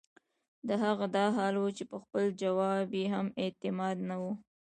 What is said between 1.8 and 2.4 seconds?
پۀ خپل